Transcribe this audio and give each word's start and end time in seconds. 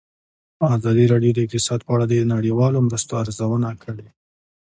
ازادي 0.75 1.05
راډیو 1.13 1.35
د 1.35 1.39
اقتصاد 1.45 1.79
په 1.83 1.91
اړه 1.95 2.05
د 2.07 2.13
نړیوالو 2.33 2.83
مرستو 2.87 3.13
ارزونه 3.21 3.69
کړې. 3.83 4.07